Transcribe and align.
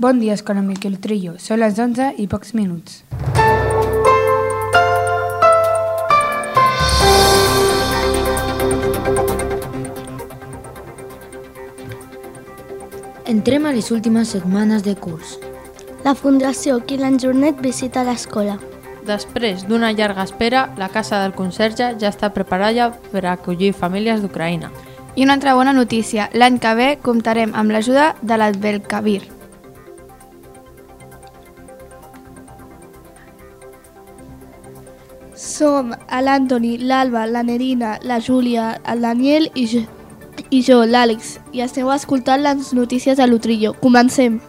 Bon 0.00 0.18
dia, 0.18 0.32
Escola 0.32 0.62
Miquel 0.64 0.94
Trillo. 0.96 1.34
Són 1.36 1.58
les 1.60 1.76
11 1.76 2.14
i 2.16 2.24
pocs 2.24 2.54
minuts. 2.56 3.02
Entrem 13.28 13.66
a 13.68 13.74
les 13.76 13.90
últimes 13.92 14.32
setmanes 14.32 14.86
de 14.86 14.94
curs. 14.96 15.34
La 16.06 16.14
Fundació 16.16 16.78
Quilan 16.88 17.18
Jornet 17.20 17.60
visita 17.60 18.00
l'escola. 18.08 18.54
Després 19.04 19.66
d'una 19.68 19.90
llarga 19.92 20.24
espera, 20.24 20.62
la 20.80 20.88
casa 20.88 21.20
del 21.20 21.34
conserge 21.36 21.90
ja 22.00 22.08
està 22.08 22.30
preparada 22.32 22.88
per 23.10 23.26
acollir 23.28 23.74
famílies 23.76 24.24
d'Ucraïna. 24.24 24.72
I 25.12 25.28
una 25.28 25.36
altra 25.36 25.52
bona 25.60 25.76
notícia, 25.76 26.30
l'any 26.32 26.56
que 26.56 26.72
ve 26.80 26.88
comptarem 27.04 27.52
amb 27.52 27.76
l'ajuda 27.76 28.14
de 28.22 28.40
l'Advelcavir. 28.40 29.39
Som 35.60 35.90
l'Antoni, 36.24 36.78
l'Alba, 36.78 37.26
la 37.26 37.42
Nerina, 37.42 37.98
la 38.02 38.16
Júlia, 38.18 38.80
el 38.88 39.04
Daniel 39.04 39.50
i 39.52 39.66
jo, 39.68 39.82
jo 40.68 40.78
l'Àlex, 40.88 41.34
i 41.52 41.60
esteu 41.60 41.92
escoltant 41.92 42.40
les 42.40 42.72
notícies 42.72 43.20
de 43.20 43.26
l'Utrillo. 43.28 43.74
Comencem! 43.84 44.40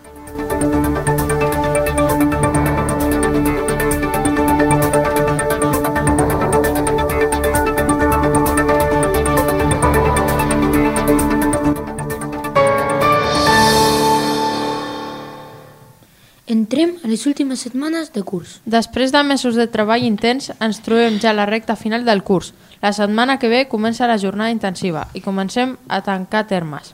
Entrem 16.71 16.93
a 17.03 17.09
les 17.11 17.25
últimes 17.27 17.59
setmanes 17.59 18.13
de 18.15 18.21
curs. 18.23 18.61
Després 18.63 19.11
de 19.11 19.19
mesos 19.27 19.57
de 19.59 19.65
treball 19.67 20.05
intens, 20.07 20.53
ens 20.63 20.77
trobem 20.79 21.17
ja 21.19 21.33
a 21.33 21.35
la 21.35 21.43
recta 21.49 21.75
final 21.75 22.05
del 22.07 22.23
curs. 22.23 22.53
La 22.79 22.93
setmana 22.95 23.35
que 23.43 23.49
ve 23.51 23.65
comença 23.67 24.07
la 24.07 24.15
jornada 24.15 24.55
intensiva 24.55 25.09
i 25.11 25.19
comencem 25.19 25.75
a 25.91 25.99
tancar 25.99 26.45
termes. 26.47 26.93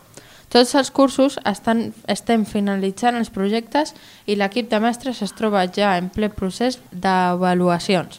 Tots 0.49 0.73
els 0.81 0.89
cursos 0.89 1.37
estan, 1.45 1.91
estem 2.09 2.49
finalitzant 2.49 3.21
els 3.21 3.29
projectes 3.29 3.93
i 4.25 4.33
l'equip 4.33 4.73
de 4.73 4.81
mestres 4.81 5.21
es 5.21 5.37
troba 5.37 5.67
ja 5.69 5.93
en 6.01 6.09
ple 6.09 6.33
procés 6.33 6.81
d'avaluacions. 6.89 8.17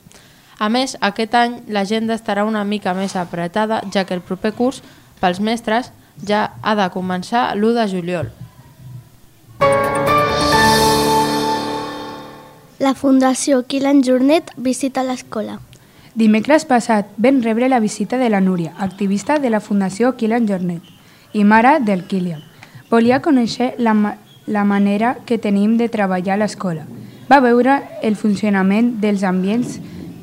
A 0.63 0.71
més, 0.71 0.95
aquest 1.03 1.35
any 1.35 1.65
l'agenda 1.67 2.15
estarà 2.15 2.47
una 2.47 2.63
mica 2.63 2.95
més 2.95 3.19
apretada, 3.19 3.83
ja 3.91 4.07
que 4.07 4.15
el 4.15 4.23
proper 4.23 4.55
curs, 4.55 4.85
pels 5.19 5.43
mestres, 5.43 5.91
ja 6.23 6.53
ha 6.63 6.79
de 6.79 6.93
començar 6.95 7.49
l'1 7.57 7.81
de 7.83 7.95
juliol. 7.99 8.37
La 12.79 12.95
Fundació 12.95 13.65
Quilan 13.67 14.05
Jornet 14.07 14.53
visita 14.55 15.03
l'escola. 15.03 15.57
Dimecres 16.15 16.63
passat 16.63 17.09
vam 17.19 17.41
rebre 17.43 17.67
la 17.67 17.81
visita 17.83 18.21
de 18.21 18.29
la 18.31 18.39
Núria, 18.41 18.71
activista 18.79 19.41
de 19.43 19.51
la 19.51 19.59
Fundació 19.59 20.13
Kilian 20.15 20.47
Jornet 20.47 21.35
i 21.35 21.43
mare 21.43 21.81
del 21.83 22.05
Kilian. 22.07 22.45
Volia 22.87 23.19
conèixer 23.19 23.73
la, 23.83 23.97
ma 23.99 24.15
la 24.47 24.63
manera 24.63 25.17
que 25.27 25.41
tenim 25.43 25.75
de 25.77 25.89
treballar 25.91 26.37
a 26.37 26.39
l'escola. 26.45 26.87
Va 27.27 27.41
veure 27.43 27.81
el 28.01 28.15
funcionament 28.15 28.95
dels 29.03 29.27
ambients, 29.27 29.81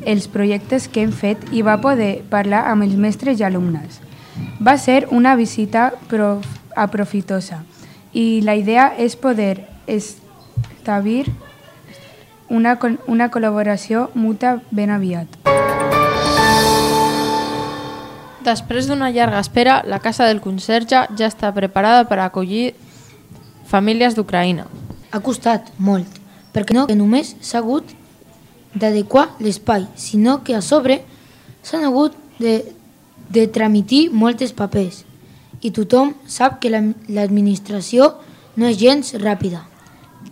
els 0.07 0.29
projectes 0.31 0.87
que 0.87 1.03
hem 1.03 1.11
fet 1.11 1.43
i 1.51 1.59
va 1.59 1.81
poder 1.83 2.23
parlar 2.31 2.69
amb 2.71 2.87
els 2.87 2.95
mestres 2.95 3.43
i 3.43 3.43
alumnes. 3.43 3.99
Va 4.63 4.77
ser 4.79 5.09
una 5.11 5.35
visita 5.35 5.89
prof 6.07 6.47
aprofitosa 6.75 7.65
i 8.13 8.39
la 8.47 8.55
idea 8.55 8.93
és 8.95 9.19
poder 9.19 9.67
establir 9.91 11.25
una, 12.49 12.77
una 13.07 13.29
col·laboració 13.31 14.09
muta 14.13 14.59
ben 14.71 14.91
aviat. 14.93 15.27
Després 18.45 18.85
d'una 18.85 19.09
llarga 19.09 19.39
espera, 19.41 19.79
la 19.89 19.99
casa 19.99 20.27
del 20.29 20.41
conserge 20.41 21.01
ja 21.17 21.29
està 21.29 21.49
preparada 21.53 22.05
per 22.05 22.19
acollir 22.21 22.75
famílies 23.65 24.13
d'Ucraïna. 24.13 24.67
Ha 25.09 25.21
costat 25.25 25.71
molt, 25.77 26.05
perquè 26.53 26.75
no 26.77 26.85
que 26.85 26.97
només 26.97 27.33
s'ha 27.41 27.63
hagut 27.63 27.89
d'adequar 28.75 29.31
l'espai, 29.39 29.87
sinó 29.95 30.43
que 30.43 30.53
a 30.53 30.61
sobre 30.61 31.01
s'han 31.65 31.87
hagut 31.87 32.13
de, 32.37 32.61
de 33.29 33.47
tramitir 33.47 34.09
moltes 34.11 34.53
papers 34.53 35.03
i 35.65 35.71
tothom 35.73 36.13
sap 36.29 36.59
que 36.61 36.69
l'administració 36.69 38.11
no 38.55 38.69
és 38.69 38.77
gens 38.77 39.15
ràpida. 39.17 39.63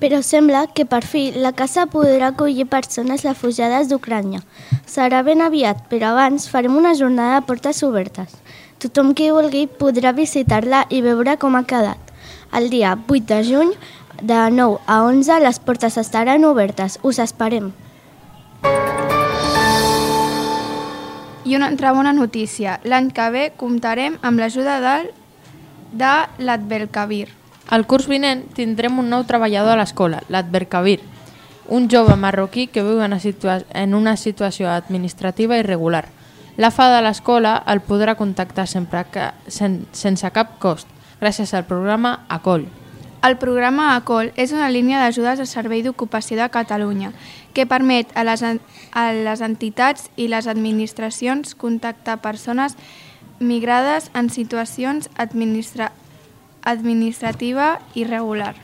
Però 0.01 0.21
sembla 0.21 0.65
que 0.73 0.85
per 0.85 1.03
fi 1.05 1.31
la 1.35 1.53
casa 1.53 1.85
podrà 1.87 2.31
acollir 2.31 2.65
persones 2.67 3.23
refugiades 3.23 3.87
d'Ucrània. 3.91 4.41
Serà 4.85 5.23
ben 5.23 5.41
aviat, 5.41 5.85
però 5.89 6.11
abans 6.11 6.49
farem 6.49 6.75
una 6.75 6.95
jornada 6.95 7.39
de 7.39 7.45
portes 7.47 7.83
obertes. 7.83 8.33
Tothom 8.79 9.13
que 9.13 9.31
vulgui 9.31 9.67
podrà 9.67 10.11
visitar-la 10.11 10.85
i 10.89 11.01
veure 11.01 11.37
com 11.39 11.55
ha 11.55 11.63
quedat. 11.63 11.99
El 12.51 12.69
dia 12.69 12.97
8 13.07 13.25
de 13.29 13.43
juny, 13.47 13.71
de 14.21 14.39
9 14.51 14.79
a 14.87 15.03
11, 15.03 15.39
les 15.39 15.59
portes 15.59 15.97
estaran 15.97 16.43
obertes. 16.45 16.99
Us 17.01 17.19
esperem. 17.19 17.71
I 21.43 21.55
una 21.55 21.67
altra 21.67 21.91
bona 21.91 22.13
notícia, 22.13 22.79
l'any 22.83 23.11
que 23.11 23.29
ve 23.29 23.45
comptarem 23.59 24.19
amb 24.21 24.39
l'ajuda 24.39 24.79
del 24.83 25.09
de. 25.91 27.42
Al 27.69 27.87
curs 27.87 28.09
vinent 28.11 28.43
tindrem 28.55 28.99
un 28.99 29.09
nou 29.09 29.23
treballador 29.23 29.77
a 29.77 29.79
l'escola, 29.79 30.19
l'Advercavir, 30.29 30.99
un 31.67 31.87
jove 31.89 32.15
marroquí 32.19 32.67
que 32.67 32.83
viu 32.83 32.99
en 33.01 33.15
en 33.15 33.93
una 33.95 34.17
situació 34.17 34.69
administrativa 34.69 35.57
irregular. 35.57 36.09
L'AFA 36.57 36.89
de 36.93 37.01
l'escola 37.01 37.63
el 37.65 37.81
podrà 37.81 38.15
contactar 38.15 38.67
sempre 38.67 39.05
que, 39.09 39.31
sen 39.47 39.87
sense 39.91 40.29
cap 40.31 40.59
cost, 40.59 40.87
gràcies 41.21 41.53
al 41.53 41.65
programa 41.65 42.25
ACOL. 42.27 42.67
El 43.23 43.37
programa 43.39 43.95
ACOL 43.95 44.33
és 44.35 44.51
una 44.51 44.69
línia 44.69 44.99
d'ajudes 44.99 45.39
al 45.39 45.47
Servei 45.47 45.81
d'Ocupació 45.81 46.37
de 46.37 46.49
Catalunya 46.51 47.13
que 47.53 47.65
permet 47.65 48.11
a 48.13 48.25
les, 48.27 48.43
a 48.43 49.03
les 49.15 49.41
entitats 49.41 50.09
i 50.17 50.27
les 50.27 50.45
administracions 50.51 51.55
contactar 51.55 52.19
persones 52.21 52.75
migrades 53.39 54.11
en 54.13 54.29
situacions 54.29 55.09
administratives 55.15 56.02
administrativa 56.63 57.79
i 57.93 58.03
regular. 58.03 58.55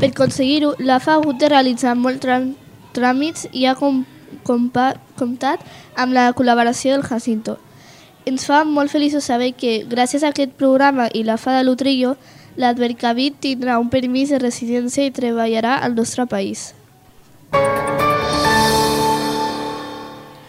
Per 0.00 0.10
aconseguir-ho, 0.10 0.74
la 0.78 0.98
FA 1.00 1.14
ha 1.14 1.20
hagut 1.20 1.38
de 1.40 1.48
realitzar 1.48 1.94
molts 1.96 2.24
tràmits 2.96 3.46
i 3.52 3.64
ha 3.66 3.74
com, 3.76 4.04
comptat 4.44 5.62
amb 5.96 6.12
la 6.12 6.32
col·laboració 6.36 6.96
del 6.96 7.06
Jacinto. 7.06 7.56
Ens 8.26 8.44
fa 8.48 8.64
molt 8.66 8.90
feliços 8.90 9.24
saber 9.24 9.52
que, 9.54 9.84
gràcies 9.88 10.24
a 10.24 10.32
aquest 10.34 10.56
programa 10.58 11.06
i 11.14 11.22
la 11.24 11.38
FA 11.38 11.54
de 11.56 11.62
l'Utrillo, 11.64 12.16
l'Advercavit 12.56 13.38
tindrà 13.40 13.78
un 13.78 13.88
permís 13.92 14.32
de 14.32 14.40
residència 14.42 15.06
i 15.06 15.14
treballarà 15.14 15.78
al 15.78 15.94
nostre 15.94 16.26
país. 16.26 16.72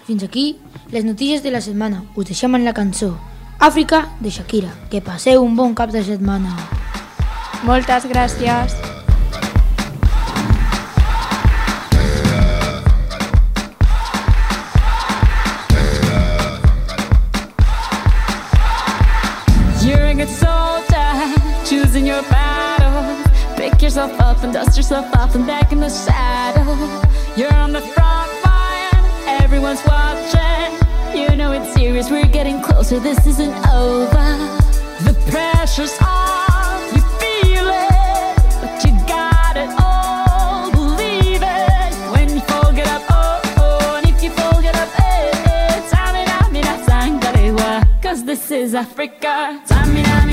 Fins 0.07 0.23
aquí 0.23 0.55
les 0.91 1.03
notícies 1.03 1.43
de 1.43 1.51
la 1.51 1.61
setmana. 1.61 2.05
Us 2.15 2.31
deixem 2.31 2.55
en 2.55 2.63
la 2.63 2.73
cançó 2.73 3.17
Àfrica 3.59 4.07
de 4.19 4.29
Shakira. 4.29 4.69
Que 4.91 5.01
passeu 5.01 5.43
un 5.43 5.55
bon 5.55 5.73
cap 5.75 5.91
de 5.91 6.03
setmana. 6.05 6.53
Moltes 7.63 8.05
gràcies. 8.05 8.73
You're 19.83 20.05
a 20.05 20.13
good 20.13 20.27
choosing 21.65 22.05
your 22.05 22.21
battle. 22.23 23.25
Pick 23.57 23.81
yourself 23.81 24.11
up 24.21 24.43
and 24.43 24.53
dust 24.53 24.77
yourself 24.77 25.13
off 25.15 25.35
and 25.35 25.45
back 25.45 25.71
in 25.71 25.79
the 25.79 25.89
saddle. 25.89 26.77
You're 27.35 27.53
on 27.53 27.73
the 27.73 27.81
front 27.81 28.31
line, 28.45 29.03
everyone's 29.41 29.83
watching. 29.85 30.71
You 31.13 31.35
know 31.35 31.51
it's 31.51 31.73
serious, 31.73 32.09
we're 32.09 32.25
getting 32.25 32.61
closer, 32.61 32.99
this 32.99 33.27
isn't 33.27 33.53
over. 33.67 34.27
The 35.03 35.13
pressure's 35.29 35.97
on, 36.01 36.26
is 48.67 48.75
Africa. 48.75 49.61
Tamina, 49.65 50.26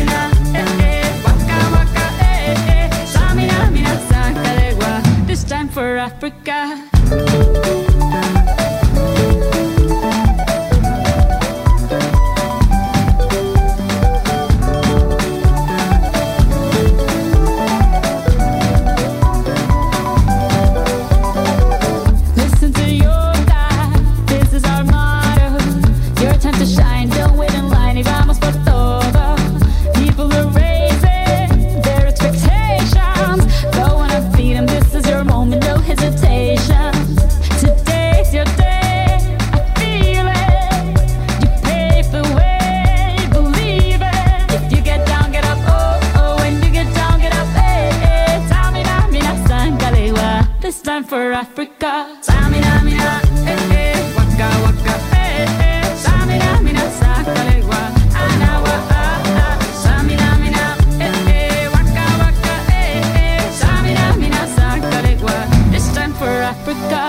Africa. 51.35 52.07
Samina, 52.23 52.81
mina, 52.85 53.21
eh, 53.47 53.73
eh, 53.73 54.15
waka, 54.17 54.49
waka, 54.65 54.95
eh, 55.17 55.47
eh. 55.61 55.97
Samina, 56.05 56.61
mina, 56.63 56.85
sakalewa, 57.01 57.81
anawa, 58.25 58.77
ah, 58.91 59.23
ah. 59.45 59.59
Samina, 59.83 60.29
mina, 60.43 60.77
eh, 61.01 61.29
eh, 61.29 61.69
waka, 61.75 62.05
waka, 62.23 62.55
eh, 62.73 63.17
eh. 63.17 63.51
Samina, 63.61 64.17
mina, 64.17 64.43
sakalewa, 64.57 65.37
this 65.73 65.87
time 65.95 66.13
for 66.15 66.29
Africa. 66.53 67.04